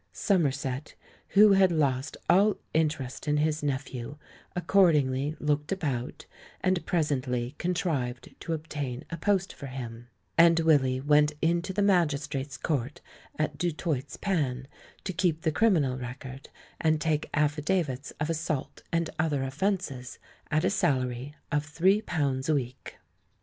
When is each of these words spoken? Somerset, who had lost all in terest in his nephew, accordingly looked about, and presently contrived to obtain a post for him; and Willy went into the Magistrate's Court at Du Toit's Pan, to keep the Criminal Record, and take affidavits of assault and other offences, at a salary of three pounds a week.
Somerset, 0.13 0.95
who 1.27 1.51
had 1.51 1.71
lost 1.71 2.17
all 2.27 2.57
in 2.73 2.89
terest 2.89 3.27
in 3.27 3.37
his 3.37 3.61
nephew, 3.61 4.17
accordingly 4.55 5.35
looked 5.39 5.71
about, 5.71 6.25
and 6.61 6.83
presently 6.87 7.53
contrived 7.59 8.33
to 8.39 8.53
obtain 8.53 9.03
a 9.11 9.17
post 9.17 9.53
for 9.53 9.67
him; 9.67 10.07
and 10.39 10.59
Willy 10.61 10.99
went 10.99 11.33
into 11.39 11.71
the 11.71 11.83
Magistrate's 11.83 12.57
Court 12.57 12.99
at 13.37 13.59
Du 13.59 13.71
Toit's 13.71 14.17
Pan, 14.17 14.67
to 15.03 15.13
keep 15.13 15.43
the 15.43 15.51
Criminal 15.51 15.95
Record, 15.99 16.49
and 16.79 16.99
take 16.99 17.29
affidavits 17.35 18.09
of 18.19 18.27
assault 18.31 18.81
and 18.91 19.11
other 19.19 19.43
offences, 19.43 20.17
at 20.49 20.65
a 20.65 20.71
salary 20.71 21.35
of 21.51 21.63
three 21.63 22.01
pounds 22.01 22.49
a 22.49 22.55
week. 22.55 22.97